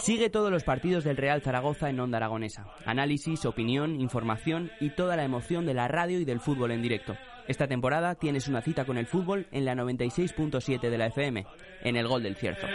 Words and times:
Sigue 0.00 0.30
todos 0.30 0.50
los 0.50 0.64
partidos 0.64 1.04
del 1.04 1.16
Real 1.16 1.42
Zaragoza 1.42 1.90
en 1.90 2.00
Onda 2.00 2.18
Aragonesa. 2.18 2.66
Análisis, 2.84 3.44
opinión, 3.44 4.00
información 4.00 4.70
y 4.80 4.90
toda 4.90 5.16
la 5.16 5.24
emoción 5.24 5.66
de 5.66 5.74
la 5.74 5.88
radio 5.88 6.20
y 6.20 6.24
del 6.24 6.40
fútbol 6.40 6.72
en 6.72 6.82
directo. 6.82 7.16
Esta 7.48 7.66
temporada 7.66 8.14
tienes 8.14 8.48
una 8.48 8.62
cita 8.62 8.84
con 8.84 8.98
el 8.98 9.06
fútbol 9.06 9.46
en 9.50 9.64
la 9.64 9.74
96.7 9.74 10.80
de 10.80 10.98
la 10.98 11.06
FM, 11.06 11.46
en 11.82 11.96
el 11.96 12.06
Gol 12.06 12.22
del 12.22 12.36
Cierzo. 12.36 12.66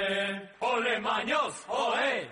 ¡Ole, 0.59 0.99
Maños! 0.99 1.66
¡Ole! 1.67 2.27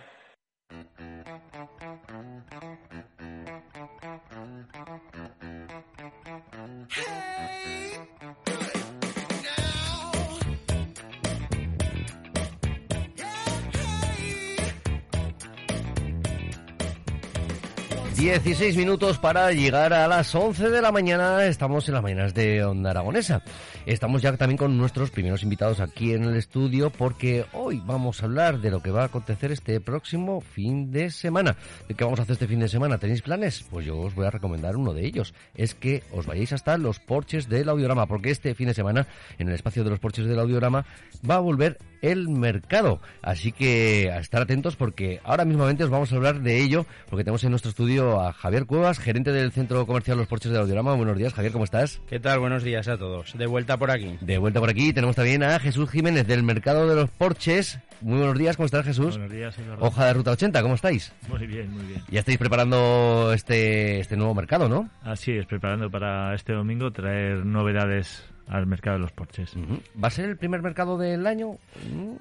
16 18.25 18.75
minutos 18.75 19.19
para 19.19 19.51
llegar 19.51 19.93
a 19.93 20.07
las 20.07 20.33
11 20.33 20.71
de 20.71 20.81
la 20.81 20.91
mañana. 20.91 21.45
Estamos 21.45 21.87
en 21.87 21.93
las 21.93 22.01
mañanas 22.01 22.33
de 22.33 22.65
Onda 22.65 22.89
Aragonesa. 22.89 23.43
Estamos 23.85 24.23
ya 24.23 24.35
también 24.35 24.57
con 24.57 24.75
nuestros 24.79 25.11
primeros 25.11 25.43
invitados 25.43 25.79
aquí 25.79 26.11
en 26.11 26.23
el 26.23 26.35
estudio 26.35 26.89
porque 26.89 27.45
hoy 27.53 27.83
vamos 27.85 28.23
a 28.23 28.25
hablar 28.25 28.61
de 28.61 28.71
lo 28.71 28.81
que 28.81 28.89
va 28.89 29.03
a 29.03 29.05
acontecer 29.05 29.51
este 29.51 29.79
próximo 29.79 30.41
fin 30.41 30.91
de 30.91 31.11
semana. 31.11 31.55
¿De 31.87 31.93
qué 31.93 32.03
vamos 32.03 32.17
a 32.17 32.23
hacer 32.23 32.33
este 32.33 32.47
fin 32.47 32.61
de 32.61 32.67
semana? 32.67 32.97
¿Tenéis 32.97 33.21
planes? 33.21 33.63
Pues 33.69 33.85
yo 33.85 33.99
os 33.99 34.15
voy 34.15 34.25
a 34.25 34.31
recomendar 34.31 34.75
uno 34.75 34.95
de 34.95 35.05
ellos. 35.05 35.35
Es 35.53 35.75
que 35.75 36.01
os 36.11 36.25
vayáis 36.25 36.51
hasta 36.51 36.79
los 36.79 36.99
porches 36.99 37.47
del 37.47 37.69
audiorama 37.69 38.07
porque 38.07 38.31
este 38.31 38.55
fin 38.55 38.69
de 38.69 38.73
semana 38.73 39.05
en 39.37 39.49
el 39.49 39.53
espacio 39.53 39.83
de 39.83 39.91
los 39.91 39.99
porches 39.99 40.25
del 40.25 40.39
audiorama 40.39 40.83
va 41.29 41.35
a 41.35 41.41
volver 41.41 41.77
el 42.01 42.29
mercado. 42.29 42.99
Así 43.21 43.51
que 43.51 44.11
a 44.11 44.19
estar 44.19 44.41
atentos 44.41 44.75
porque 44.75 45.19
ahora 45.23 45.45
mismamente 45.45 45.83
os 45.83 45.89
vamos 45.89 46.11
a 46.11 46.15
hablar 46.15 46.41
de 46.41 46.61
ello 46.61 46.85
porque 47.09 47.23
tenemos 47.23 47.43
en 47.43 47.51
nuestro 47.51 47.69
estudio 47.69 48.21
a 48.21 48.33
Javier 48.33 48.65
Cuevas, 48.65 48.99
gerente 48.99 49.31
del 49.31 49.51
Centro 49.51 49.85
Comercial 49.85 50.17
Los 50.17 50.27
Porches 50.27 50.51
del 50.51 50.61
Audiorama. 50.61 50.93
Buenos 50.95 51.17
días, 51.17 51.33
Javier, 51.33 51.53
¿cómo 51.53 51.65
estás? 51.65 52.01
¿Qué 52.07 52.19
tal? 52.19 52.39
Buenos 52.39 52.63
días 52.63 52.87
a 52.87 52.97
todos. 52.97 53.37
De 53.37 53.47
vuelta 53.47 53.77
por 53.77 53.91
aquí. 53.91 54.17
De 54.21 54.37
vuelta 54.37 54.59
por 54.59 54.69
aquí. 54.69 54.93
Tenemos 54.93 55.15
también 55.15 55.43
a 55.43 55.59
Jesús 55.59 55.89
Jiménez 55.89 56.27
del 56.27 56.43
Mercado 56.43 56.87
de 56.87 56.95
los 56.95 57.09
Porches. 57.09 57.79
Muy 58.01 58.17
buenos 58.17 58.37
días, 58.37 58.55
¿cómo 58.57 58.65
estás, 58.65 58.85
Jesús? 58.85 59.17
Buenos 59.17 59.31
días, 59.31 59.55
señor. 59.55 59.77
Hoja 59.79 60.05
de 60.05 60.13
Ruta 60.13 60.31
80, 60.31 60.61
¿cómo 60.61 60.75
estáis? 60.75 61.13
Muy 61.27 61.47
bien, 61.47 61.71
muy 61.71 61.85
bien. 61.85 62.01
Ya 62.09 62.19
estáis 62.19 62.37
preparando 62.37 63.31
este, 63.33 63.99
este 63.99 64.17
nuevo 64.17 64.35
mercado, 64.35 64.69
¿no? 64.69 64.89
Así 65.01 65.31
es, 65.31 65.45
preparando 65.45 65.89
para 65.89 66.35
este 66.35 66.53
domingo 66.53 66.91
traer 66.91 67.45
novedades 67.45 68.23
al 68.47 68.67
mercado 68.67 68.97
de 68.97 69.01
los 69.01 69.11
porches. 69.11 69.53
¿Va 70.01 70.07
a 70.07 70.11
ser 70.11 70.29
el 70.29 70.37
primer 70.37 70.61
mercado 70.61 70.97
del 70.97 71.25
año? 71.27 71.57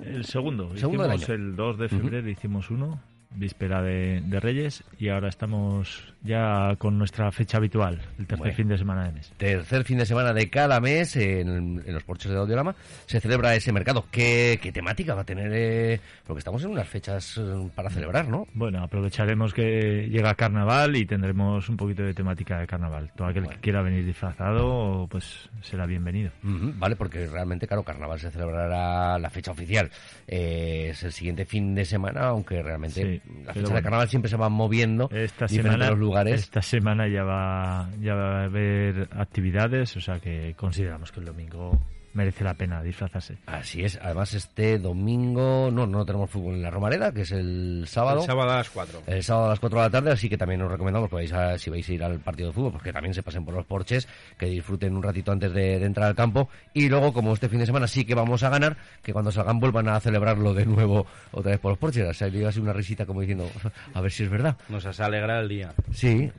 El 0.02 0.24
segundo. 0.24 0.76
segundo 0.76 1.06
hicimos 1.14 1.28
el 1.28 1.56
2 1.56 1.78
de 1.78 1.88
febrero, 1.88 2.28
hicimos 2.28 2.70
uno 2.70 3.00
víspera 3.34 3.82
de, 3.82 4.22
Reyes 4.40 4.84
y 4.98 5.08
ahora 5.08 5.28
estamos 5.28 6.12
ya 6.22 6.74
con 6.78 6.98
nuestra 6.98 7.30
fecha 7.30 7.58
habitual, 7.58 8.00
el 8.18 8.26
tercer 8.26 8.54
fin 8.54 8.68
de 8.68 8.78
semana 8.78 9.04
de 9.04 9.12
mes. 9.12 9.32
Tercer 9.36 9.84
fin 9.84 9.98
de 9.98 10.06
semana 10.06 10.32
de 10.32 10.50
cada 10.50 10.80
mes 10.80 11.16
en, 11.16 11.82
los 11.86 12.02
porches 12.02 12.30
de 12.30 12.38
Audiorama 12.38 12.74
se 13.06 13.20
celebra 13.20 13.54
ese 13.54 13.72
mercado. 13.72 14.06
¿Qué, 14.10 14.58
temática 14.72 15.14
va 15.14 15.22
a 15.22 15.24
tener? 15.24 15.50
Eh? 15.52 16.00
Porque 16.26 16.38
estamos 16.38 16.64
en 16.64 16.70
unas 16.70 16.88
fechas 16.88 17.38
eh, 17.38 17.68
para 17.74 17.90
celebrar, 17.90 18.28
¿no? 18.28 18.46
Bueno, 18.54 18.82
aprovecharemos 18.82 19.54
que 19.54 20.08
llega 20.10 20.34
carnaval 20.34 20.96
y 20.96 21.06
tendremos 21.06 21.68
un 21.68 21.76
poquito 21.76 22.02
de 22.02 22.14
temática 22.14 22.58
de 22.58 22.66
carnaval. 22.66 23.10
Todo 23.16 23.28
aquel 23.28 23.48
que 23.48 23.56
quiera 23.56 23.82
venir 23.82 24.04
disfrazado, 24.04 25.06
pues 25.10 25.48
será 25.62 25.86
bienvenido. 25.86 26.32
vale, 26.42 26.96
porque 26.96 27.26
realmente, 27.26 27.66
claro, 27.66 27.82
carnaval 27.82 28.18
se 28.18 28.30
celebrará 28.30 29.18
la 29.18 29.30
fecha 29.30 29.52
oficial. 29.52 29.90
Eh, 30.26 30.88
es 30.90 31.02
el 31.02 31.12
siguiente 31.12 31.44
fin 31.44 31.74
de 31.74 31.84
semana, 31.84 32.28
aunque 32.28 32.62
realmente 32.62 33.22
la 33.44 33.54
fecha 33.54 33.74
de 33.74 33.82
carnaval 33.82 34.08
siempre 34.08 34.28
se 34.30 34.36
va 34.36 34.48
moviendo 34.48 35.08
esta 35.10 35.48
semana, 35.48 35.90
los 35.90 35.98
lugares. 35.98 36.40
Esta 36.40 36.62
semana 36.62 37.08
ya 37.08 37.24
va, 37.24 37.90
ya 38.00 38.14
va 38.14 38.40
a 38.40 38.44
haber 38.44 39.08
actividades, 39.12 39.96
o 39.96 40.00
sea 40.00 40.20
que 40.20 40.54
consideramos 40.56 41.12
que 41.12 41.20
el 41.20 41.26
domingo 41.26 41.80
merece 42.14 42.44
la 42.44 42.54
pena 42.54 42.82
disfrazarse. 42.82 43.36
Así 43.46 43.84
es. 43.84 43.98
Además, 44.02 44.34
este 44.34 44.78
domingo 44.78 45.70
no, 45.70 45.86
no 45.86 46.04
tenemos 46.04 46.30
fútbol 46.30 46.54
en 46.54 46.62
la 46.62 46.70
Romareda, 46.70 47.12
que 47.12 47.22
es 47.22 47.32
el 47.32 47.84
sábado. 47.86 48.20
El 48.20 48.26
sábado 48.26 48.50
a 48.50 48.56
las 48.56 48.70
4. 48.70 49.02
El 49.06 49.22
sábado 49.22 49.46
a 49.46 49.50
las 49.50 49.60
4 49.60 49.78
de 49.78 49.84
la 49.84 49.90
tarde, 49.90 50.12
así 50.12 50.28
que 50.28 50.38
también 50.38 50.62
os 50.62 50.70
recomendamos 50.70 51.08
que 51.08 51.16
vais 51.16 51.32
a, 51.32 51.58
si 51.58 51.70
vais 51.70 51.88
a 51.88 51.92
ir 51.92 52.02
al 52.02 52.20
partido 52.20 52.48
de 52.48 52.54
fútbol, 52.54 52.72
porque 52.72 52.90
pues 52.90 52.94
también 52.94 53.14
se 53.14 53.22
pasen 53.22 53.44
por 53.44 53.54
los 53.54 53.66
porches, 53.66 54.08
que 54.38 54.46
disfruten 54.46 54.96
un 54.96 55.02
ratito 55.02 55.32
antes 55.32 55.52
de, 55.52 55.84
entrar 55.84 56.08
al 56.08 56.14
campo. 56.14 56.48
Y 56.72 56.88
luego, 56.88 57.12
como 57.12 57.34
este 57.34 57.48
fin 57.48 57.58
de 57.58 57.66
semana 57.66 57.86
sí 57.86 58.04
que 58.04 58.14
vamos 58.14 58.42
a 58.42 58.48
ganar, 58.48 58.76
que 59.02 59.12
cuando 59.12 59.30
salgan 59.32 59.60
vuelvan 59.60 59.88
a 59.88 60.00
celebrarlo 60.00 60.54
de 60.54 60.66
nuevo 60.66 61.06
otra 61.32 61.52
vez 61.52 61.60
por 61.60 61.72
los 61.72 61.78
porches. 61.78 62.08
O 62.08 62.14
sea, 62.14 62.28
yo 62.28 62.48
así 62.48 62.60
una 62.60 62.72
risita 62.72 63.06
como 63.06 63.20
diciendo, 63.20 63.50
a 63.94 64.00
ver 64.00 64.12
si 64.12 64.24
es 64.24 64.30
verdad. 64.30 64.56
Nos 64.68 64.86
has 64.86 65.00
alegrado 65.00 65.42
el 65.42 65.48
día. 65.48 65.74
Sí, 65.92 66.30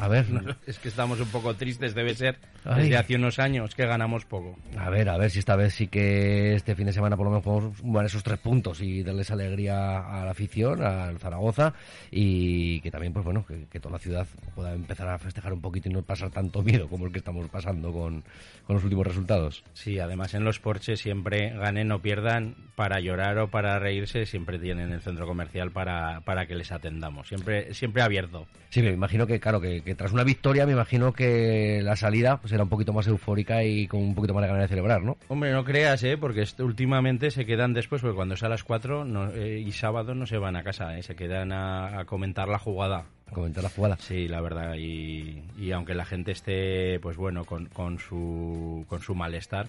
a 0.00 0.08
ver. 0.08 0.26
es 0.66 0.78
que 0.78 0.88
estamos 0.88 1.20
un 1.20 1.28
poco 1.28 1.54
tristes, 1.54 1.94
debe 1.94 2.14
ser 2.14 2.38
desde 2.64 2.96
hace 2.96 3.14
unos 3.16 3.38
años 3.38 3.74
que 3.74 3.86
ganamos 3.86 4.24
poco. 4.24 4.56
A 4.76 4.87
ver, 4.90 5.08
a 5.08 5.16
ver 5.16 5.30
si 5.30 5.38
esta 5.38 5.56
vez 5.56 5.74
sí 5.74 5.88
que 5.88 6.54
este 6.54 6.74
fin 6.74 6.86
de 6.86 6.92
semana 6.92 7.16
por 7.16 7.26
lo 7.26 7.30
menos 7.30 7.44
podemos 7.44 7.78
sumar 7.78 8.04
esos 8.04 8.22
tres 8.22 8.38
puntos 8.38 8.80
y 8.80 9.02
darles 9.02 9.30
alegría 9.30 9.98
a 9.98 10.24
la 10.24 10.30
afición, 10.30 10.82
al 10.82 11.18
Zaragoza 11.18 11.74
y 12.10 12.80
que 12.80 12.90
también, 12.90 13.12
pues 13.12 13.24
bueno, 13.24 13.44
que, 13.46 13.80
toda 13.80 13.92
la 13.92 13.98
ciudad 13.98 14.26
pueda 14.54 14.74
empezar 14.74 15.08
a 15.08 15.18
festejar 15.18 15.52
un 15.52 15.60
poquito 15.60 15.88
y 15.88 15.92
no 15.92 16.02
pasar 16.02 16.30
tanto 16.30 16.62
miedo 16.62 16.88
como 16.88 17.06
el 17.06 17.12
que 17.12 17.18
estamos 17.18 17.48
pasando 17.48 17.92
con, 17.92 18.24
los 18.68 18.84
últimos 18.84 19.06
resultados. 19.06 19.64
Sí, 19.72 19.98
además 19.98 20.34
en 20.34 20.44
los 20.44 20.58
porches 20.60 21.00
siempre 21.00 21.50
ganen 21.50 21.90
o 21.92 22.02
pierdan 22.02 22.56
para 22.74 23.00
llorar 23.00 23.38
o 23.38 23.48
para 23.48 23.78
reírse, 23.78 24.26
siempre 24.26 24.58
tienen 24.58 24.92
el 24.92 25.00
centro 25.00 25.26
comercial 25.26 25.70
para, 25.70 26.20
para 26.20 26.46
que 26.46 26.54
les 26.54 26.70
atendamos, 26.72 27.28
siempre, 27.28 27.72
siempre 27.74 28.02
abierto. 28.02 28.46
Sí, 28.70 28.82
me 28.82 28.90
imagino 28.90 29.26
que, 29.26 29.40
claro, 29.40 29.60
que, 29.60 29.80
tras 29.96 30.12
una 30.12 30.24
victoria, 30.24 30.66
me 30.66 30.72
imagino 30.72 31.12
que 31.12 31.80
la 31.82 31.96
salida 31.96 32.38
será 32.44 32.64
un 32.64 32.68
poquito 32.68 32.92
más 32.92 33.06
eufórica 33.06 33.64
y 33.64 33.86
con 33.86 34.00
un 34.00 34.14
poquito 34.14 34.34
más 34.34 34.42
de 34.42 34.48
ganas 34.48 34.62
de 34.62 34.68
celebrar, 34.78 35.02
¿no? 35.02 35.16
Hombre, 35.28 35.52
no 35.52 35.64
creas, 35.64 36.02
¿eh? 36.04 36.16
Porque 36.16 36.46
últimamente 36.60 37.30
se 37.30 37.44
quedan 37.44 37.74
después, 37.74 38.00
porque 38.00 38.14
cuando 38.14 38.34
es 38.34 38.42
a 38.44 38.48
las 38.48 38.62
4 38.62 39.32
eh, 39.34 39.64
y 39.66 39.72
sábado 39.72 40.14
no 40.14 40.26
se 40.26 40.38
van 40.38 40.54
a 40.54 40.62
casa, 40.62 40.96
¿eh? 40.96 41.02
Se 41.02 41.16
quedan 41.16 41.52
a, 41.52 42.04
comentar 42.06 42.48
la 42.48 42.58
jugada. 42.58 43.06
A 43.26 43.32
comentar 43.32 43.64
la 43.64 43.70
jugada. 43.70 43.96
Sí, 43.98 44.28
la 44.28 44.40
verdad. 44.40 44.74
Y, 44.76 45.72
aunque 45.72 45.94
la 45.94 46.04
gente 46.04 46.30
esté, 46.30 47.00
pues 47.00 47.16
bueno, 47.16 47.44
con, 47.44 47.66
con, 47.66 47.98
su, 47.98 48.84
con 48.88 49.02
su 49.02 49.14
malestar, 49.14 49.66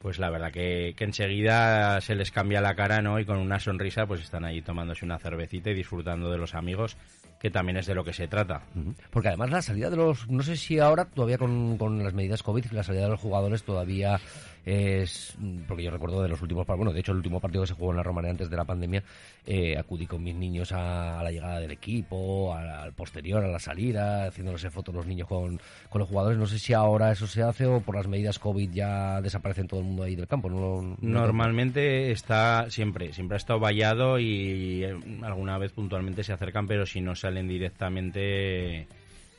pues 0.00 0.18
la 0.18 0.30
verdad 0.30 0.52
que, 0.52 0.94
que, 0.96 1.04
enseguida 1.04 2.00
se 2.00 2.14
les 2.14 2.30
cambia 2.30 2.60
la 2.60 2.74
cara, 2.74 3.02
¿no? 3.02 3.18
Y 3.18 3.24
con 3.24 3.38
una 3.38 3.58
sonrisa, 3.58 4.06
pues 4.06 4.20
están 4.22 4.44
ahí 4.44 4.62
tomándose 4.62 5.04
una 5.04 5.18
cervecita 5.18 5.70
y 5.70 5.74
disfrutando 5.74 6.30
de 6.30 6.38
los 6.38 6.54
amigos 6.54 6.96
que 7.38 7.50
también 7.50 7.76
es 7.76 7.86
de 7.86 7.94
lo 7.94 8.04
que 8.04 8.12
se 8.12 8.26
trata. 8.26 8.62
Porque 9.10 9.28
además 9.28 9.50
la 9.50 9.62
salida 9.62 9.90
de 9.90 9.96
los, 9.96 10.28
no 10.28 10.42
sé 10.42 10.56
si 10.56 10.78
ahora 10.78 11.04
todavía 11.04 11.38
con, 11.38 11.78
con 11.78 12.02
las 12.02 12.14
medidas 12.14 12.42
COVID, 12.42 12.66
la 12.72 12.82
salida 12.82 13.04
de 13.04 13.10
los 13.10 13.20
jugadores 13.20 13.62
todavía 13.62 14.20
es 14.68 15.34
porque 15.66 15.82
yo 15.82 15.90
recuerdo 15.90 16.22
de 16.22 16.28
los 16.28 16.42
últimos 16.42 16.66
bueno 16.66 16.92
de 16.92 17.00
hecho 17.00 17.12
el 17.12 17.18
último 17.18 17.40
partido 17.40 17.62
que 17.62 17.68
se 17.68 17.74
jugó 17.74 17.92
en 17.92 17.96
la 17.96 18.02
Romareda 18.02 18.32
antes 18.32 18.50
de 18.50 18.56
la 18.56 18.66
pandemia 18.66 19.02
eh, 19.46 19.78
acudí 19.78 20.06
con 20.06 20.22
mis 20.22 20.34
niños 20.34 20.72
a, 20.72 21.22
la 21.22 21.30
llegada 21.30 21.58
del 21.58 21.70
equipo 21.70 22.54
al 22.54 22.92
posterior 22.92 23.42
a 23.42 23.48
la 23.48 23.58
salida 23.58 24.26
haciéndoles 24.26 24.68
fotos 24.70 24.94
los 24.94 25.06
niños 25.06 25.26
con, 25.26 25.58
con, 25.88 26.00
los 26.00 26.08
jugadores. 26.08 26.38
No 26.38 26.46
sé 26.46 26.58
si 26.58 26.74
ahora 26.74 27.10
eso 27.10 27.26
se 27.26 27.42
hace 27.42 27.64
o 27.64 27.80
por 27.80 27.94
las 27.94 28.06
medidas 28.06 28.38
covid 28.38 28.70
ya 28.70 29.22
desaparecen 29.22 29.66
todo 29.66 29.80
el 29.80 29.86
mundo 29.86 30.02
ahí 30.02 30.14
del 30.14 30.28
campo 30.28 30.50
normalmente 30.50 32.10
está 32.10 32.66
siempre 32.68 33.14
siempre 33.14 33.36
ha 33.36 33.38
estado 33.38 33.60
vallado 33.60 34.18
y 34.18 34.84
eh, 34.84 35.00
alguna 35.22 35.56
vez 35.56 35.72
puntualmente 35.72 36.22
se 36.22 36.34
acercan 36.34 36.66
pero 36.66 36.84
si 36.84 37.00
no 37.00 37.14
salen 37.14 37.48
directamente 37.48 38.86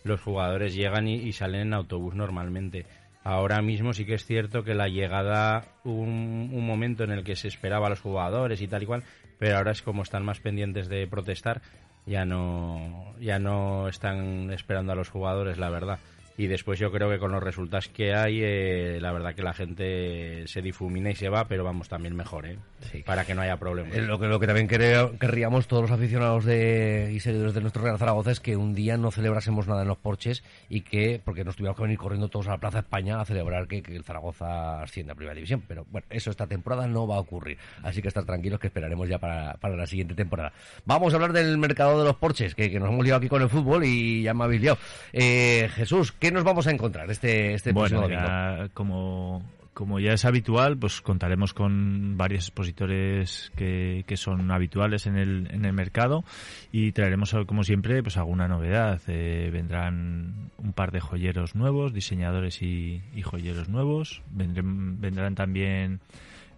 los 0.04 0.22
jugadores 0.22 0.74
llegan 0.74 1.08
y 1.08 1.32
salen 1.34 1.62
en 1.62 1.74
autobús 1.74 2.16
normalmente 2.16 2.86
Ahora 3.30 3.62
mismo 3.62 3.94
sí 3.94 4.06
que 4.06 4.16
es 4.16 4.26
cierto 4.26 4.64
que 4.64 4.74
la 4.74 4.88
llegada, 4.88 5.64
un, 5.84 6.66
momento 6.66 7.04
en 7.04 7.12
el 7.12 7.24
que 7.24 7.36
se 7.36 7.48
esperaba 7.48 7.86
a 7.86 7.92
los 7.92 8.02
jugadores 8.02 8.60
y 8.60 8.68
tal 8.68 8.82
y 8.82 8.86
cual, 8.88 9.04
pero 9.38 9.58
ahora 9.58 9.72
es 9.72 9.84
como 9.84 10.02
están 10.02 10.26
más 10.26 10.40
pendientes 10.40 10.90
de 10.90 11.06
protestar, 11.06 11.62
ya 12.08 12.26
no, 12.26 13.14
ya 13.20 13.38
no 13.38 13.88
están 13.88 14.50
esperando 14.50 14.94
a 14.94 14.96
los 14.96 15.10
jugadores, 15.10 15.60
la 15.60 15.70
verdad. 15.70 16.00
Y 16.40 16.48
después 16.48 16.80
yo 16.80 16.90
creo 16.90 17.10
que 17.10 17.20
con 17.20 17.34
los 17.34 17.44
resultados 17.44 17.90
que 17.90 18.16
hay, 18.16 18.40
eh, 18.42 19.00
la 19.02 19.12
verdad 19.12 19.36
que 19.36 19.44
la 19.44 19.54
gente 19.54 20.48
se 20.48 20.62
difumina 20.62 21.12
y 21.12 21.16
se 21.16 21.28
va, 21.28 21.50
pero 21.50 21.66
vamos 21.66 21.90
también 21.90 22.16
mejor, 22.16 22.46
¿eh? 22.46 22.58
Para 23.06 23.26
que 23.26 23.36
no 23.36 23.42
haya 23.42 23.58
problemas. 23.58 23.98
lo, 23.98 24.18
que, 24.18 24.28
lo 24.28 24.40
que 24.40 24.48
también 24.48 24.70
querríamos 24.70 25.68
todos 25.68 25.82
los 25.82 25.92
aficionados 25.92 26.46
de, 26.46 27.12
y 27.14 27.20
seguidores 27.20 27.54
de 27.54 27.60
nuestro 27.60 27.84
Real 27.84 28.00
Zaragoza 28.00 28.32
es 28.32 28.40
que 28.40 28.56
un 28.56 28.74
día 28.74 28.96
no 28.96 29.12
celebrásemos 29.12 29.68
nada 29.68 29.82
en 29.82 29.90
los 29.90 29.98
porches 29.98 30.42
y 30.70 30.80
que, 30.80 31.22
porque 31.22 31.44
nos 31.44 31.58
tuviéramos 31.58 31.76
que 31.76 31.84
venir 31.84 31.98
corriendo 31.98 32.30
todos 32.30 32.48
a 32.48 32.52
la 32.52 32.58
Plaza 32.58 32.80
España 32.80 33.20
a 33.20 33.26
celebrar 33.26 33.68
que, 33.68 33.84
el 33.86 34.06
Zaragoza 34.06 34.82
ascienda 34.82 35.12
a 35.12 35.16
Primera 35.18 35.36
División. 35.36 35.62
Pero 35.68 35.86
bueno, 35.92 36.08
eso 36.10 36.32
esta 36.32 36.48
temporada 36.48 36.88
no 36.88 37.06
va 37.06 37.18
a 37.18 37.20
ocurrir. 37.20 37.58
Así 37.84 38.02
que 38.02 38.08
estar 38.08 38.24
tranquilos 38.24 38.62
que 38.62 38.68
esperaremos 38.68 39.10
ya 39.10 39.18
para, 39.18 39.56
para 39.56 39.76
la 39.76 39.88
siguiente 39.88 40.16
temporada. 40.16 40.54
Vamos 40.86 41.12
a 41.12 41.18
hablar 41.18 41.34
del 41.34 41.58
mercado 41.58 42.00
de 42.00 42.06
los 42.06 42.16
porches, 42.16 42.56
que, 42.56 42.80
nos 42.80 42.88
hemos 42.88 43.04
liado 43.04 43.18
aquí 43.18 43.28
con 43.28 43.42
el 43.42 43.50
fútbol 43.50 43.84
y 43.84 44.24
ya 44.24 44.34
me 44.34 44.46
habéis 44.46 44.62
liado. 44.62 44.78
Eh, 45.12 45.70
Jesús, 45.76 46.14
¿qué 46.14 46.29
nos 46.32 46.44
vamos 46.44 46.68
a 46.68 46.72
encontrar 46.72 47.10
este, 47.10 47.54
este 47.54 47.74
próximo 47.74 48.02
domingo? 48.02 48.70
como, 48.74 49.44
como 49.74 50.00
ya 50.00 50.14
es 50.14 50.26
habitual, 50.26 50.78
pues 50.78 51.02
contaremos 51.02 51.54
con 51.54 52.18
varios 52.18 52.46
expositores 52.46 53.52
que, 53.56 54.04
que 54.06 54.18
son 54.18 54.52
habituales 54.52 55.08
en 55.08 55.16
el, 55.16 55.48
en 55.52 55.66
el 55.66 55.74
mercado 55.74 56.24
y 56.72 56.92
traeremos, 56.92 57.36
como 57.48 57.64
siempre, 57.64 58.04
pues 58.04 58.18
alguna 58.18 58.48
novedad. 58.48 59.02
Eh, 59.08 59.50
vendrán 59.52 60.52
un 60.58 60.74
par 60.74 60.92
de 60.92 61.00
joyeros 61.00 61.56
nuevos, 61.56 61.94
diseñadores 61.94 62.62
y, 62.62 63.02
joyeros 63.24 63.70
nuevos. 63.70 64.22
vendrán 64.32 65.36
también 65.36 66.00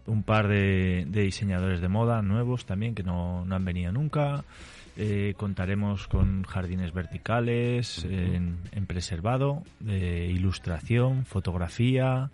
un 0.08 0.24
par 0.24 0.48
de, 0.48 1.06
de, 1.08 1.22
diseñadores 1.22 1.80
de 1.80 1.88
moda 1.88 2.22
nuevos 2.22 2.66
también 2.66 2.96
que 2.96 3.04
no, 3.04 3.46
no 3.46 3.56
han 3.56 3.66
venido 3.66 3.92
nunca. 3.92 4.44
Eh, 4.98 5.34
contaremos 5.38 6.08
con 6.08 6.44
jardines 6.44 6.94
verticales 6.94 8.06
en, 8.06 8.58
preservado, 8.88 9.64
de 9.80 10.28
ilustración, 10.28 11.26
fotografía. 11.26 12.30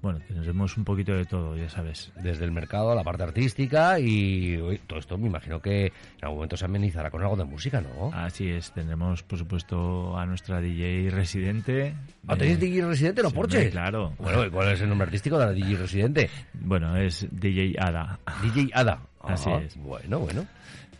Bueno, 0.00 0.18
tendremos 0.26 0.76
un 0.76 0.84
poquito 0.84 1.12
de 1.12 1.24
todo, 1.24 1.56
ya 1.56 1.68
sabes. 1.68 2.10
Desde 2.20 2.44
el 2.44 2.50
mercado 2.50 2.90
a 2.90 2.94
la 2.96 3.04
parte 3.04 3.22
artística 3.22 4.00
y 4.00 4.80
todo 4.88 4.98
esto 4.98 5.16
me 5.16 5.28
imagino 5.28 5.60
que 5.60 5.86
en 5.86 5.92
algún 6.22 6.38
momento 6.38 6.56
se 6.56 6.64
amenizará 6.64 7.08
con 7.08 7.22
algo 7.22 7.36
de 7.36 7.44
música, 7.44 7.80
¿no? 7.80 8.10
Así 8.12 8.48
es, 8.48 8.72
tendremos 8.72 9.22
por 9.22 9.38
supuesto 9.38 10.18
a 10.18 10.26
nuestra 10.26 10.60
DJ 10.60 11.10
residente. 11.10 11.94
¿Ah, 12.26 12.36
tenéis 12.36 12.58
DJ 12.58 12.84
residente 12.84 13.22
los 13.22 13.32
porches? 13.32 13.70
Claro. 13.70 14.12
Bueno, 14.18 14.50
¿cuál 14.50 14.72
es 14.72 14.80
el 14.80 14.88
nombre 14.88 15.04
artístico 15.04 15.38
de 15.38 15.46
la 15.46 15.52
DJ 15.52 15.76
residente? 15.76 16.30
Bueno, 16.54 16.96
es 16.96 17.28
DJ 17.30 17.76
Ada. 17.78 18.18
DJ 18.42 18.70
Ada. 18.74 18.98
Así 19.20 19.50
es. 19.50 19.76
Bueno, 19.76 20.18
bueno. 20.18 20.44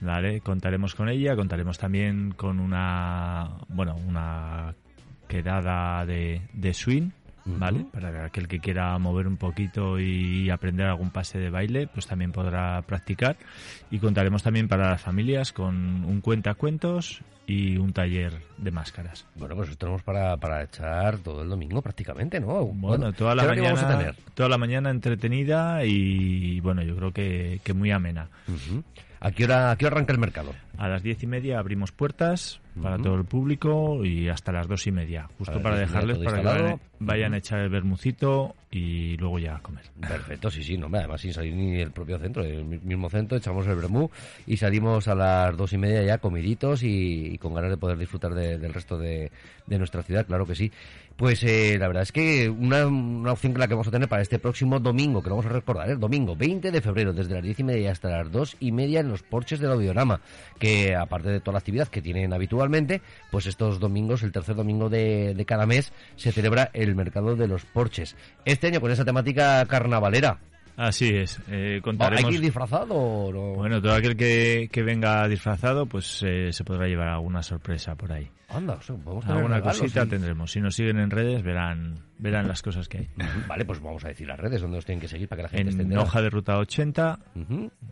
Vale, 0.02 0.40
contaremos 0.40 0.96
con 0.96 1.08
ella, 1.08 1.36
contaremos 1.36 1.78
también 1.78 2.32
con 2.32 2.58
una, 2.58 3.50
bueno, 3.68 3.94
una 3.94 4.74
quedada 5.28 6.04
de, 6.04 6.42
de 6.52 6.74
swing, 6.74 7.10
¿vale? 7.44 7.86
Para 7.92 8.24
aquel 8.24 8.48
que 8.48 8.58
quiera 8.58 8.98
mover 8.98 9.28
un 9.28 9.36
poquito 9.36 10.00
y 10.00 10.50
aprender 10.50 10.88
algún 10.88 11.10
pase 11.10 11.38
de 11.38 11.50
baile, 11.50 11.86
pues 11.86 12.08
también 12.08 12.32
podrá 12.32 12.82
practicar. 12.82 13.36
Y 13.92 14.00
contaremos 14.00 14.42
también 14.42 14.66
para 14.66 14.90
las 14.90 15.00
familias 15.00 15.52
con 15.52 16.04
un 16.04 16.20
cuentacuentos 16.20 17.20
y 17.46 17.76
un 17.76 17.92
taller 17.92 18.32
de 18.58 18.70
máscaras. 18.72 19.24
Bueno, 19.36 19.54
pues 19.54 19.78
tenemos 19.78 20.02
para, 20.02 20.36
para 20.36 20.64
echar 20.64 21.18
todo 21.18 21.42
el 21.42 21.48
domingo 21.48 21.80
prácticamente, 21.80 22.40
¿no? 22.40 22.64
Bueno, 22.66 23.12
toda 23.12 23.36
la 23.36 23.44
mañana, 23.44 24.14
toda 24.34 24.48
la 24.48 24.58
mañana 24.58 24.90
entretenida 24.90 25.84
y 25.84 26.58
bueno, 26.58 26.82
yo 26.82 26.96
creo 26.96 27.12
que, 27.12 27.60
que 27.62 27.72
muy 27.72 27.92
amena. 27.92 28.28
¿A 29.24 29.30
qué, 29.30 29.44
hora, 29.44 29.70
¿A 29.70 29.76
qué 29.76 29.86
arranca 29.86 30.12
el 30.12 30.18
mercado? 30.18 30.52
A 30.78 30.88
las 30.88 31.04
diez 31.04 31.22
y 31.22 31.28
media 31.28 31.60
abrimos 31.60 31.92
puertas 31.92 32.60
para 32.80 32.96
todo 32.98 33.16
el 33.16 33.24
público 33.24 34.04
y 34.04 34.28
hasta 34.28 34.52
las 34.52 34.66
dos 34.66 34.86
y 34.86 34.92
media, 34.92 35.28
justo 35.38 35.60
para 35.60 35.76
dejarles 35.76 36.18
para 36.18 36.40
que 36.40 36.78
vayan, 37.00 37.34
a 37.34 37.38
echar 37.38 37.60
el 37.60 37.68
bermucito 37.68 38.54
y 38.70 39.16
luego 39.16 39.38
ya 39.38 39.56
a 39.56 39.58
comer. 39.60 39.84
Perfecto, 40.00 40.50
sí, 40.50 40.62
sí, 40.62 40.78
no, 40.78 40.86
además 40.92 41.20
sin 41.20 41.32
salir 41.32 41.54
ni 41.54 41.72
del 41.72 41.90
propio 41.90 42.18
centro, 42.18 42.42
del 42.42 42.64
mismo 42.64 43.10
centro, 43.10 43.36
echamos 43.36 43.66
el 43.66 43.76
bermú 43.76 44.10
y 44.46 44.56
salimos 44.56 45.08
a 45.08 45.14
las 45.14 45.56
dos 45.56 45.72
y 45.72 45.78
media 45.78 46.02
ya 46.02 46.18
comiditos 46.18 46.82
y, 46.82 47.36
con 47.38 47.54
ganas 47.54 47.70
de 47.70 47.76
poder 47.76 47.98
disfrutar 47.98 48.34
del 48.34 48.72
resto 48.72 48.96
de, 48.96 49.30
de 49.66 49.78
nuestra 49.78 50.02
ciudad, 50.02 50.26
claro 50.26 50.46
que 50.46 50.54
sí. 50.54 50.70
Pues 51.16 51.42
eh, 51.44 51.76
la 51.78 51.88
verdad 51.88 52.02
es 52.02 52.12
que 52.12 52.48
una, 52.48 52.86
una, 52.86 53.32
opción 53.32 53.52
que 53.52 53.58
la 53.58 53.68
que 53.68 53.74
vamos 53.74 53.88
a 53.88 53.90
tener 53.90 54.08
para 54.08 54.22
este 54.22 54.38
próximo 54.38 54.80
domingo, 54.80 55.22
que 55.22 55.28
lo 55.28 55.36
vamos 55.36 55.50
a 55.50 55.54
recordar, 55.54 55.88
el 55.90 56.00
domingo 56.00 56.34
20 56.34 56.70
de 56.70 56.80
febrero, 56.80 57.12
desde 57.12 57.34
las 57.34 57.42
diez 57.42 57.60
y 57.60 57.64
media 57.64 57.92
hasta 57.92 58.08
las 58.08 58.32
dos 58.32 58.56
y 58.60 58.72
media 58.72 59.00
en 59.00 59.08
los 59.08 59.22
porches 59.22 59.60
del 59.60 59.72
Audiorama, 59.72 60.20
que 60.58 60.96
aparte 60.96 61.28
de 61.28 61.40
toda 61.40 61.52
la 61.52 61.58
actividad 61.58 61.88
que 61.88 62.02
tienen 62.02 62.32
habitualmente, 62.62 63.02
pues 63.30 63.46
estos 63.46 63.80
domingos, 63.80 64.22
el 64.22 64.32
tercer 64.32 64.54
domingo 64.54 64.88
de, 64.88 65.34
de 65.34 65.44
cada 65.44 65.66
mes, 65.66 65.92
se 66.16 66.32
celebra 66.32 66.70
el 66.72 66.94
mercado 66.94 67.36
de 67.36 67.48
los 67.48 67.64
porches. 67.64 68.16
Este 68.44 68.68
año 68.68 68.80
con 68.80 68.90
esa 68.90 69.04
temática 69.04 69.64
carnavalera, 69.66 70.38
Así 70.74 71.14
es. 71.14 71.38
Eh, 71.50 71.80
contaremos... 71.82 72.24
¿Hay 72.24 72.30
que 72.30 72.36
ir 72.36 72.40
disfrazado 72.40 72.94
o 72.94 73.30
no? 73.30 73.54
Bueno, 73.56 73.82
todo 73.82 73.92
aquel 73.92 74.16
que, 74.16 74.70
que 74.72 74.82
venga 74.82 75.28
disfrazado, 75.28 75.84
pues 75.84 76.22
eh, 76.26 76.50
se 76.50 76.64
podrá 76.64 76.86
llevar 76.86 77.08
alguna 77.08 77.42
sorpresa 77.42 77.94
por 77.94 78.10
ahí. 78.10 78.30
Anda, 78.48 78.78
podemos 79.04 79.26
Alguna 79.26 79.60
cosita 79.60 80.06
tendremos. 80.06 80.50
Si 80.50 80.60
nos 80.60 80.74
siguen 80.74 80.98
en 80.98 81.10
redes, 81.10 81.42
verán 81.42 81.98
verán 82.18 82.48
las 82.48 82.62
cosas 82.62 82.88
que 82.88 82.98
hay. 82.98 83.08
Vale, 83.48 83.66
pues 83.66 83.80
vamos 83.82 84.02
a 84.06 84.08
decir 84.08 84.26
las 84.26 84.40
redes 84.40 84.62
donde 84.62 84.78
os 84.78 84.86
tienen 84.86 85.00
que 85.00 85.08
seguir 85.08 85.28
para 85.28 85.40
que 85.40 85.42
la 85.42 85.48
gente 85.50 85.62
en 85.74 85.80
esté 85.80 85.82
En 85.82 85.98
hoja 85.98 86.22
de 86.22 86.30
ruta 86.30 86.56
80, 86.56 87.18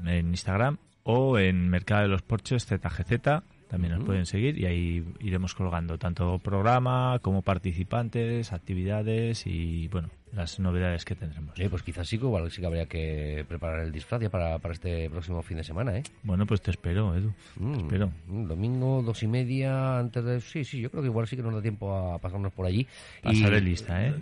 en 0.06 0.28
Instagram 0.28 0.78
o 1.02 1.38
en 1.38 1.68
Mercado 1.68 2.02
de 2.02 2.08
los 2.08 2.22
Porches 2.22 2.64
ZGZ 2.64 3.42
también 3.70 3.94
nos 3.94 4.04
pueden 4.04 4.26
seguir 4.26 4.58
y 4.58 4.66
ahí 4.66 5.04
iremos 5.20 5.54
colgando 5.54 5.96
tanto 5.96 6.40
programa 6.40 7.20
como 7.22 7.42
participantes, 7.42 8.52
actividades 8.52 9.46
y 9.46 9.86
bueno, 9.88 10.10
las 10.32 10.58
novedades 10.58 11.04
que 11.04 11.14
tendremos. 11.14 11.58
Eh, 11.58 11.68
pues 11.68 11.82
quizás 11.82 12.08
sí, 12.08 12.16
igual 12.16 12.50
sí 12.50 12.60
que 12.60 12.66
habría 12.66 12.86
que 12.86 13.44
preparar 13.48 13.80
el 13.80 13.92
disfraz 13.92 14.20
ya 14.20 14.30
para, 14.30 14.58
para 14.58 14.74
este 14.74 15.10
próximo 15.10 15.42
fin 15.42 15.56
de 15.56 15.64
semana, 15.64 15.96
¿eh? 15.96 16.02
Bueno, 16.22 16.46
pues 16.46 16.60
te 16.60 16.70
espero, 16.70 17.14
Edu. 17.14 17.32
Mm, 17.56 17.74
espero. 17.74 18.12
Mm, 18.26 18.46
domingo, 18.46 19.02
dos 19.02 19.22
y 19.22 19.26
media, 19.26 19.98
antes 19.98 20.24
de... 20.24 20.40
Sí, 20.40 20.64
sí, 20.64 20.80
yo 20.80 20.90
creo 20.90 21.02
que 21.02 21.08
igual 21.08 21.26
sí 21.26 21.36
que 21.36 21.42
nos 21.42 21.54
da 21.54 21.62
tiempo 21.62 21.94
a 21.94 22.18
pasarnos 22.18 22.52
por 22.52 22.66
allí. 22.66 22.86
Pasaré 23.22 23.60
lista, 23.60 24.06
¿eh? 24.06 24.14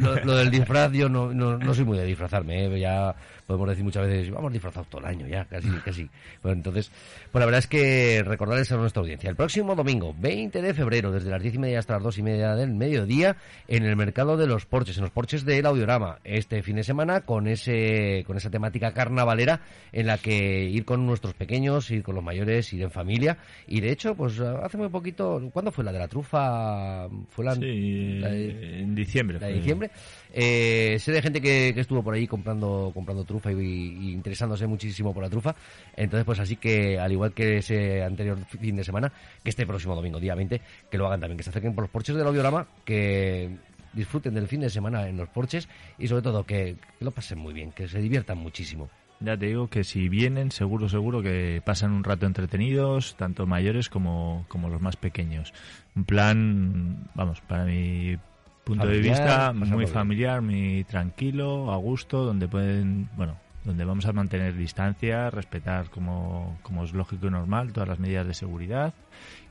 Lo, 0.00 0.36
del 0.36 0.50
disfraz, 0.52 0.92
yo 0.92 1.08
no, 1.08 1.32
no, 1.32 1.58
no 1.58 1.74
soy 1.74 1.84
muy 1.84 1.98
de 1.98 2.04
disfrazarme, 2.04 2.66
¿eh? 2.66 2.80
Ya 2.80 3.14
podemos 3.46 3.68
decir 3.68 3.84
muchas 3.84 4.06
veces, 4.06 4.30
vamos 4.30 4.52
disfrazados 4.52 4.88
todo 4.88 5.00
el 5.02 5.06
año 5.06 5.26
ya, 5.26 5.44
casi, 5.44 5.68
casi. 5.84 6.10
Bueno, 6.42 6.58
entonces, 6.58 6.90
pues 7.30 7.40
la 7.40 7.46
verdad 7.46 7.60
es 7.60 7.66
que 7.66 8.22
recordarles 8.24 8.70
a 8.72 8.76
nuestra 8.76 9.00
audiencia, 9.00 9.30
el 9.30 9.36
próximo 9.36 9.74
domingo, 9.74 10.14
20 10.18 10.60
de 10.62 10.74
febrero, 10.74 11.12
desde 11.12 11.30
las 11.30 11.42
diez 11.42 11.54
y 11.54 11.58
media 11.58 11.78
hasta 11.78 11.94
las 11.94 12.02
dos 12.02 12.18
y 12.18 12.22
media 12.22 12.54
del 12.54 12.74
mediodía, 12.74 13.36
en 13.68 13.84
el 13.84 13.96
mercado 13.96 14.36
de 14.36 14.46
los 14.46 14.66
porches, 14.66 14.96
en 14.96 15.04
los 15.04 15.12
porches 15.12 15.44
del 15.56 15.66
Audiorama, 15.66 16.18
este 16.24 16.62
fin 16.62 16.76
de 16.76 16.84
semana, 16.84 17.22
con 17.22 17.46
ese, 17.46 18.24
con 18.26 18.36
esa 18.36 18.50
temática 18.50 18.92
carnavalera, 18.92 19.60
en 19.92 20.06
la 20.06 20.18
que 20.18 20.64
ir 20.64 20.84
con 20.84 21.06
nuestros 21.06 21.34
pequeños, 21.34 21.90
ir 21.90 22.02
con 22.02 22.14
los 22.14 22.24
mayores, 22.24 22.72
ir 22.72 22.82
en 22.82 22.90
familia, 22.90 23.38
y 23.66 23.80
de 23.80 23.90
hecho, 23.90 24.14
pues 24.14 24.38
hace 24.40 24.76
muy 24.76 24.88
poquito, 24.88 25.42
¿cuándo 25.52 25.72
fue 25.72 25.84
la 25.84 25.92
de 25.92 25.98
la 25.98 26.08
trufa? 26.08 27.08
Fue 27.28 27.44
la, 27.44 27.54
en 27.54 28.94
diciembre. 28.94 29.38
La 29.40 29.48
de 29.48 29.54
diciembre. 29.54 29.90
Eh, 30.32 30.98
sé 31.00 31.12
de 31.12 31.22
gente 31.22 31.40
que, 31.40 31.68
estuvo 31.76 32.02
por 32.02 32.14
ahí 32.14 32.26
comprando, 32.26 32.90
comprando 32.92 33.24
trufa 33.24 33.50
y, 33.52 34.12
interesándose 34.12 34.66
muchísimo 34.66 35.14
por 35.14 35.22
la 35.22 35.30
trufa. 35.30 35.54
Entonces, 35.96 36.24
pues 36.24 36.38
así 36.40 36.56
que, 36.56 36.98
al 36.98 37.12
igual 37.12 37.32
que 37.32 37.58
ese 37.58 38.02
anterior 38.02 38.38
fin 38.44 38.76
de 38.76 38.84
semana, 38.84 39.12
que 39.42 39.50
este 39.50 39.66
próximo 39.66 39.94
domingo, 39.94 40.20
día 40.20 40.34
20, 40.34 40.60
que 40.90 40.98
lo 40.98 41.06
hagan 41.06 41.20
también, 41.20 41.38
que 41.38 41.44
se 41.44 41.50
acerquen 41.50 41.74
por 41.74 41.84
los 41.84 41.90
porches 41.90 42.16
del 42.16 42.26
audiorama, 42.26 42.66
que 42.84 43.56
disfruten 43.96 44.34
del 44.34 44.46
fin 44.46 44.60
de 44.60 44.70
semana 44.70 45.08
en 45.08 45.16
los 45.16 45.28
porches 45.28 45.68
y 45.98 46.06
sobre 46.06 46.22
todo 46.22 46.44
que, 46.44 46.76
lo 47.00 47.10
pasen 47.10 47.38
muy 47.38 47.54
bien, 47.54 47.72
que 47.72 47.88
se 47.88 48.00
diviertan 48.00 48.38
muchísimo. 48.38 48.88
Ya 49.18 49.36
te 49.36 49.46
digo 49.46 49.68
que 49.68 49.82
si 49.82 50.10
vienen, 50.10 50.52
seguro, 50.52 50.90
seguro 50.90 51.22
que 51.22 51.62
pasan 51.64 51.92
un 51.92 52.04
rato 52.04 52.26
entretenidos, 52.26 53.16
tanto 53.16 53.46
mayores 53.46 53.88
como, 53.88 54.44
como 54.48 54.68
los 54.68 54.82
más 54.82 54.96
pequeños. 54.96 55.54
Un 55.94 56.04
plan, 56.04 57.08
vamos, 57.14 57.40
para 57.40 57.64
mi 57.64 58.18
punto 58.64 58.86
de 58.86 58.98
vista 58.98 59.54
muy 59.54 59.86
familiar, 59.86 60.42
muy 60.42 60.84
tranquilo, 60.84 61.72
a 61.72 61.76
gusto, 61.76 62.24
donde 62.24 62.46
pueden, 62.46 63.08
bueno, 63.16 63.38
donde 63.66 63.84
vamos 63.84 64.06
a 64.06 64.12
mantener 64.12 64.54
distancia, 64.54 65.28
respetar 65.28 65.90
como, 65.90 66.56
como 66.62 66.84
es 66.84 66.92
lógico 66.92 67.26
y 67.26 67.30
normal 67.30 67.72
todas 67.72 67.88
las 67.88 67.98
medidas 67.98 68.26
de 68.26 68.32
seguridad 68.32 68.94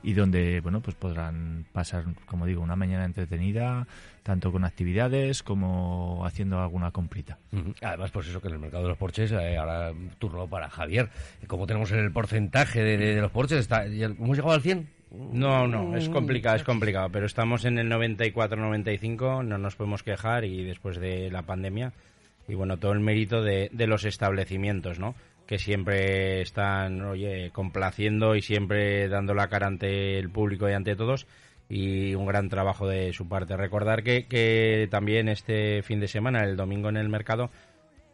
y 0.02 0.14
donde, 0.14 0.60
bueno, 0.60 0.80
pues 0.80 0.96
podrán 0.96 1.66
pasar, 1.72 2.04
como 2.24 2.46
digo, 2.46 2.62
una 2.62 2.76
mañana 2.76 3.04
entretenida, 3.04 3.86
tanto 4.22 4.50
con 4.50 4.64
actividades 4.64 5.42
como 5.42 6.24
haciendo 6.24 6.60
alguna 6.60 6.92
comprita. 6.92 7.38
Además, 7.82 8.10
pues 8.10 8.28
eso 8.28 8.40
que 8.40 8.48
en 8.48 8.54
el 8.54 8.60
mercado 8.60 8.84
de 8.84 8.88
los 8.88 8.98
porches, 8.98 9.32
eh, 9.32 9.58
ahora 9.58 9.92
turno 10.18 10.48
para 10.48 10.70
Javier, 10.70 11.10
como 11.46 11.66
tenemos 11.66 11.92
el 11.92 12.10
porcentaje 12.10 12.82
de, 12.82 13.20
los 13.20 13.30
porches, 13.30 13.58
está, 13.58 13.84
¿hemos 13.84 14.36
llegado 14.36 14.54
al 14.54 14.62
100? 14.62 14.88
No, 15.10 15.68
no, 15.68 15.96
es 15.96 16.08
complicado, 16.08 16.56
es 16.56 16.64
complicado, 16.64 17.10
pero 17.10 17.26
estamos 17.26 17.64
en 17.64 17.78
el 17.78 17.90
94-95, 17.90 19.44
no 19.44 19.58
nos 19.58 19.76
podemos 19.76 20.02
quejar 20.02 20.44
y 20.44 20.64
después 20.64 20.98
de 20.98 21.30
la 21.30 21.42
pandemia, 21.42 21.92
y 22.48 22.54
bueno, 22.54 22.78
todo 22.78 22.92
el 22.92 23.00
mérito 23.00 23.42
de, 23.42 23.70
de 23.72 23.86
los 23.86 24.04
establecimientos, 24.04 24.98
¿no? 24.98 25.14
Que 25.46 25.58
siempre 25.58 26.40
están, 26.42 27.02
oye, 27.02 27.50
complaciendo 27.52 28.34
y 28.36 28.42
siempre 28.42 29.08
dando 29.08 29.34
la 29.34 29.48
cara 29.48 29.66
ante 29.66 30.18
el 30.18 30.30
público 30.30 30.68
y 30.68 30.72
ante 30.72 30.96
todos. 30.96 31.26
y 31.68 32.14
un 32.14 32.26
gran 32.26 32.48
trabajo 32.48 32.86
de 32.86 33.12
su 33.12 33.28
parte. 33.28 33.56
Recordar 33.56 34.02
que, 34.02 34.26
que 34.26 34.88
también 34.90 35.28
este 35.28 35.82
fin 35.82 36.00
de 36.00 36.08
semana, 36.08 36.44
el 36.44 36.56
domingo 36.56 36.88
en 36.88 36.96
el 36.96 37.08
mercado, 37.08 37.50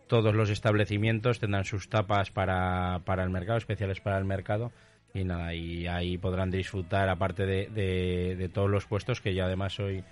todos 0.07 0.35
los 0.35 0.51
establecimientos 0.51 1.39
tendrán 1.39 1.65
sus 1.65 1.89
tapas 1.89 2.31
para, 2.31 3.01
para 3.05 3.25
el 3.25 3.31
mercado, 3.31 3.59
especiales 3.59 4.01
para 4.01 4.19
el 4.19 4.25
mercado. 4.25 4.73
Y 5.15 5.25
nada, 5.25 5.55
y 5.55 5.87
ahí 5.87 6.17
podrán 6.17 6.51
disfrutar, 6.51 7.09
aparte 7.11 7.45
de, 7.45 7.67
de, 7.69 8.49
todos 8.49 8.71
los 8.71 8.87
puestos, 8.87 9.21
que 9.21 9.35
yo 9.35 9.45
además 9.45 9.75
soy 9.75 10.03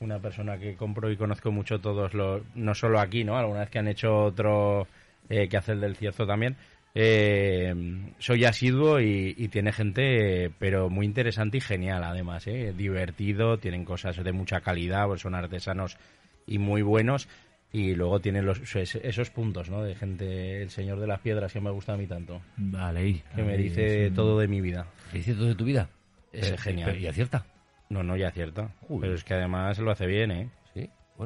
una 0.00 0.18
persona 0.18 0.58
que 0.58 0.76
compro 0.76 1.10
y 1.10 1.16
conozco 1.16 1.52
mucho 1.52 1.78
todos 1.78 2.14
los, 2.14 2.42
no 2.54 2.74
solo 2.74 3.00
aquí, 3.00 3.22
¿no? 3.22 3.36
Alguna 3.36 3.60
vez 3.60 3.70
que 3.70 3.78
han 3.78 3.88
hecho 3.88 4.24
otro 4.24 4.86
eh, 5.28 5.46
que 5.46 5.58
hace 5.58 5.72
el 5.72 5.80
del 5.80 5.94
cierzo 5.94 6.26
también, 6.26 6.56
eh, 6.94 7.74
soy 8.18 8.46
asiduo 8.46 8.98
y, 8.98 9.48
tiene 9.48 9.72
gente, 9.72 10.50
pero 10.58 10.88
muy 10.88 11.04
interesante 11.04 11.58
y 11.58 11.60
genial 11.60 12.02
además, 12.02 12.46
¿eh? 12.46 12.72
divertido, 12.74 13.58
tienen 13.58 13.84
cosas 13.84 14.16
de 14.24 14.32
mucha 14.32 14.62
calidad, 14.62 15.06
pues 15.06 15.20
son 15.20 15.34
artesanos 15.34 15.98
y 16.46 16.58
muy 16.58 16.80
buenos. 16.80 17.28
Y 17.72 17.94
luego 17.94 18.20
tienen 18.20 18.46
los, 18.46 18.74
esos 18.74 19.30
puntos, 19.30 19.70
¿no? 19.70 19.84
De 19.84 19.94
gente, 19.94 20.60
el 20.60 20.70
señor 20.70 20.98
de 20.98 21.06
las 21.06 21.20
piedras 21.20 21.52
que 21.52 21.60
me 21.60 21.70
gusta 21.70 21.92
a 21.92 21.96
mí 21.96 22.08
tanto. 22.08 22.40
Vale, 22.56 23.22
Que 23.36 23.42
me 23.44 23.56
dice 23.56 24.10
todo 24.10 24.40
de 24.40 24.48
mi 24.48 24.60
vida. 24.60 24.86
dice 25.12 25.34
todo 25.34 25.46
de 25.46 25.54
tu 25.54 25.66
vida? 25.66 25.88
Es 26.32 26.60
genial. 26.60 26.98
¿Y 26.98 27.06
acierta? 27.06 27.44
No, 27.90 28.02
no, 28.04 28.16
ya 28.16 28.28
acierta. 28.28 28.72
Pero 29.00 29.14
es 29.14 29.24
que 29.24 29.34
además 29.34 29.78
lo 29.78 29.90
hace 29.90 30.06
bien, 30.06 30.30
¿eh? 30.30 30.50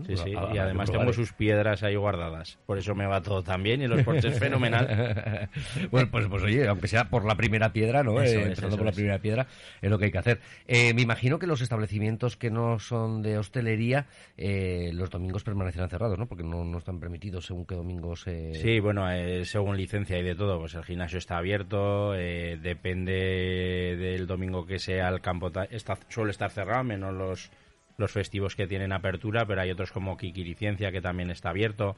Sí, 0.07 0.17
sí. 0.17 0.31
y 0.31 0.59
además 0.59 0.91
tengo 0.91 1.13
sus 1.13 1.33
piedras 1.33 1.83
ahí 1.83 1.97
guardadas. 1.97 2.59
Por 2.67 2.79
eso 2.79 2.95
me 2.95 3.07
va 3.07 3.23
todo 3.23 3.43
tan 3.43 3.63
bien 3.63 3.83
y 3.83 3.87
los 3.87 4.03
porches 4.03 4.39
fenomenal. 4.39 5.49
bueno, 5.91 6.09
pues, 6.11 6.27
pues 6.27 6.43
oye, 6.43 6.67
aunque 6.69 6.89
sea 6.89 7.09
por 7.09 7.25
la 7.25 7.37
primera 7.37 7.73
piedra, 7.73 8.03
¿no? 8.03 8.21
Eh, 8.23 8.43
empezando 8.43 8.77
por 8.77 8.87
la 8.87 8.93
primera 8.93 9.19
piedra, 9.19 9.47
es 9.81 9.91
lo 9.91 9.99
que 9.99 10.07
hay 10.07 10.11
que 10.11 10.19
hacer. 10.19 10.41
Eh, 10.67 10.95
me 10.95 11.03
imagino 11.03 11.39
que 11.39 11.47
los 11.47 11.61
establecimientos 11.61 12.37
que 12.37 12.51
no 12.51 12.79
son 12.79 13.23
de 13.23 13.39
hostelería, 13.39 14.07
eh, 14.37 14.91
los 14.95 15.11
domingos 15.11 15.45
permanecerán 15.45 15.91
cerrados, 15.91 16.19
¿no? 16.19 16.27
Porque 16.27 16.45
no, 16.45 16.65
no 16.65 16.79
están 16.79 17.01
permitidos 17.01 17.47
según 17.47 17.67
qué 17.67 17.75
domingos... 17.75 18.25
Sí, 18.25 18.81
bueno, 18.81 19.07
según 19.45 19.77
licencia 19.77 20.19
y 20.19 20.23
de 20.23 20.35
todo. 20.35 20.59
Pues 20.59 20.75
el 20.75 20.85
gimnasio 20.85 21.19
está 21.19 21.39
abierto, 21.39 22.13
depende 22.13 23.97
del 23.99 24.27
domingo 24.27 24.67
que 24.67 24.79
sea 24.79 25.09
el 25.09 25.21
campo, 25.21 25.51
está, 25.71 25.99
suele 26.09 26.31
estar 26.31 26.51
cerrado, 26.51 26.85
menos 26.85 27.13
los 27.15 27.51
los 27.97 28.13
festivos 28.13 28.57
que 28.57 28.67
tienen 28.67 28.93
apertura, 28.93 29.45
pero 29.47 29.61
hay 29.61 29.71
otros 29.71 29.93
como 29.93 30.17
Kikiriciencia 30.17 30.91
que 30.91 31.01
también 31.01 31.31
está 31.31 31.51
abierto. 31.51 31.97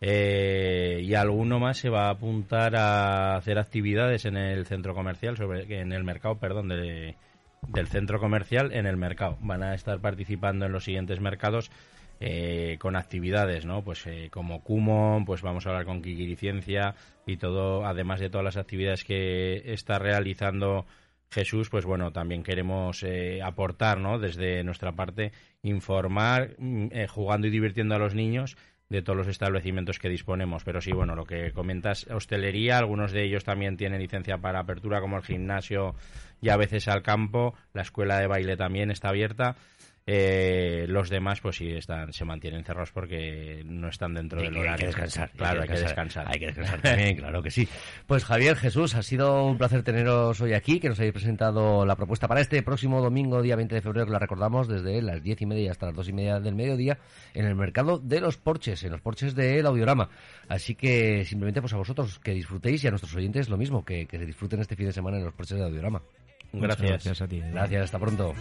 Eh, 0.00 1.00
y 1.02 1.14
alguno 1.14 1.58
más 1.58 1.78
se 1.78 1.88
va 1.88 2.06
a 2.06 2.10
apuntar 2.10 2.76
a 2.76 3.36
hacer 3.36 3.58
actividades 3.58 4.26
en 4.26 4.36
el 4.36 4.66
centro 4.66 4.94
comercial, 4.94 5.36
sobre, 5.36 5.80
en 5.80 5.92
el 5.92 6.04
mercado, 6.04 6.38
perdón, 6.38 6.68
del 6.68 7.86
centro 7.88 8.20
comercial 8.20 8.72
en 8.72 8.86
el 8.86 8.96
mercado. 8.96 9.38
Van 9.40 9.62
a 9.62 9.74
estar 9.74 9.98
participando 10.00 10.66
en 10.66 10.72
los 10.72 10.84
siguientes 10.84 11.20
mercados 11.20 11.70
eh, 12.20 12.78
con 12.80 12.96
actividades, 12.96 13.66
¿no? 13.66 13.82
Pues 13.82 14.06
eh, 14.06 14.28
como 14.30 14.62
Kumon, 14.62 15.24
pues 15.24 15.42
vamos 15.42 15.66
a 15.66 15.70
hablar 15.70 15.84
con 15.84 16.02
Kikiriciencia 16.02 16.94
y 17.26 17.36
todo, 17.36 17.84
además 17.84 18.20
de 18.20 18.30
todas 18.30 18.44
las 18.44 18.56
actividades 18.56 19.04
que 19.04 19.72
está 19.72 19.98
realizando 19.98 20.86
Jesús, 21.30 21.68
pues 21.68 21.84
bueno, 21.84 22.12
también 22.12 22.42
queremos 22.42 23.02
eh, 23.02 23.40
aportar, 23.42 23.98
¿no? 23.98 24.18
Desde 24.18 24.62
nuestra 24.64 24.92
parte, 24.92 25.32
informar, 25.62 26.54
mm, 26.58 26.86
eh, 26.92 27.06
jugando 27.08 27.46
y 27.46 27.50
divirtiendo 27.50 27.94
a 27.94 27.98
los 27.98 28.14
niños 28.14 28.56
de 28.88 29.02
todos 29.02 29.16
los 29.16 29.28
establecimientos 29.28 29.98
que 29.98 30.08
disponemos. 30.08 30.62
Pero 30.64 30.80
sí, 30.80 30.92
bueno, 30.92 31.16
lo 31.16 31.24
que 31.24 31.52
comentas, 31.52 32.06
hostelería, 32.08 32.78
algunos 32.78 33.12
de 33.12 33.24
ellos 33.24 33.44
también 33.44 33.76
tienen 33.76 34.00
licencia 34.00 34.38
para 34.38 34.60
apertura, 34.60 35.00
como 35.00 35.16
el 35.16 35.24
gimnasio 35.24 35.94
y 36.40 36.50
a 36.50 36.56
veces 36.56 36.86
al 36.88 37.02
campo, 37.02 37.54
la 37.72 37.82
escuela 37.82 38.18
de 38.18 38.26
baile 38.26 38.56
también 38.56 38.90
está 38.90 39.08
abierta. 39.08 39.56
Eh, 40.08 40.86
los 40.88 41.10
demás, 41.10 41.40
pues 41.40 41.56
sí, 41.56 41.68
están, 41.72 42.12
se 42.12 42.24
mantienen 42.24 42.62
cerrados 42.62 42.92
porque 42.92 43.64
no 43.66 43.88
están 43.88 44.14
dentro 44.14 44.40
del 44.40 44.56
horario. 44.56 44.70
Hay 44.70 44.78
que 44.78 44.86
descansar. 44.86 45.30
Claro, 45.32 45.62
hay 45.62 45.68
que 45.68 45.80
descansar. 45.80 46.26
Hay 46.28 46.38
que 46.38 46.46
descansar 46.46 46.80
también, 46.82 47.16
claro 47.16 47.42
que 47.42 47.50
sí. 47.50 47.68
Pues 48.06 48.24
Javier, 48.24 48.54
Jesús, 48.54 48.94
ha 48.94 49.02
sido 49.02 49.44
un 49.44 49.58
placer 49.58 49.82
teneros 49.82 50.40
hoy 50.40 50.52
aquí, 50.52 50.78
que 50.78 50.88
nos 50.88 51.00
hayáis 51.00 51.12
presentado 51.12 51.84
la 51.84 51.96
propuesta 51.96 52.28
para 52.28 52.40
este 52.40 52.62
próximo 52.62 53.02
domingo, 53.02 53.42
día 53.42 53.56
20 53.56 53.74
de 53.74 53.82
febrero, 53.82 54.06
que 54.06 54.12
la 54.12 54.20
recordamos 54.20 54.68
desde 54.68 55.02
las 55.02 55.24
diez 55.24 55.42
y 55.42 55.46
media 55.46 55.72
hasta 55.72 55.86
las 55.86 55.96
dos 55.96 56.08
y 56.08 56.12
media 56.12 56.38
del 56.38 56.54
mediodía, 56.54 56.98
en 57.34 57.44
el 57.44 57.56
mercado 57.56 57.98
de 57.98 58.20
los 58.20 58.36
porches, 58.36 58.84
en 58.84 58.92
los 58.92 59.00
porches 59.00 59.34
del 59.34 59.66
Audiorama. 59.66 60.08
Así 60.48 60.76
que 60.76 61.24
simplemente 61.24 61.60
pues 61.60 61.72
a 61.72 61.78
vosotros 61.78 62.20
que 62.20 62.30
disfrutéis 62.30 62.84
y 62.84 62.86
a 62.86 62.90
nuestros 62.90 63.12
oyentes 63.16 63.48
lo 63.48 63.56
mismo, 63.56 63.84
que, 63.84 64.06
que 64.06 64.18
disfruten 64.18 64.60
este 64.60 64.76
fin 64.76 64.86
de 64.86 64.92
semana 64.92 65.18
en 65.18 65.24
los 65.24 65.34
porches 65.34 65.56
del 65.56 65.66
Audiorama. 65.66 66.00
Gracias. 66.60 66.90
gracias 66.90 67.22
a 67.22 67.28
ti. 67.28 67.40
Gracias, 67.40 67.84
hasta 67.84 67.98
pronto. 67.98 68.34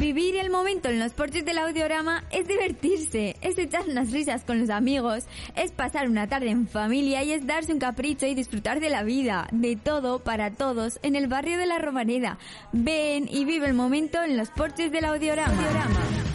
Vivir 0.00 0.36
el 0.36 0.50
momento 0.50 0.88
en 0.88 0.98
los 0.98 1.12
porches 1.12 1.44
del 1.44 1.58
audiorama 1.58 2.24
es 2.30 2.48
divertirse, 2.48 3.36
es 3.42 3.58
echar 3.58 3.82
unas 3.86 4.12
risas 4.12 4.44
con 4.44 4.58
los 4.58 4.70
amigos, 4.70 5.24
es 5.56 5.72
pasar 5.72 6.08
una 6.08 6.26
tarde 6.26 6.48
en 6.48 6.66
familia 6.66 7.22
y 7.22 7.32
es 7.32 7.46
darse 7.46 7.72
un 7.72 7.80
capricho 7.80 8.24
y 8.24 8.34
disfrutar 8.34 8.80
de 8.80 8.88
la 8.88 9.02
vida, 9.02 9.48
de 9.52 9.76
todo 9.76 10.20
para 10.20 10.52
todos 10.52 11.00
en 11.02 11.16
el 11.16 11.26
barrio 11.26 11.58
de 11.58 11.66
la 11.66 11.78
Romareda. 11.78 12.38
Ven 12.72 13.28
y 13.30 13.44
vive 13.44 13.66
el 13.66 13.74
momento 13.74 14.22
en 14.22 14.36
los 14.36 14.48
porches 14.50 14.90
del 14.90 15.04
audiorama. 15.04 16.29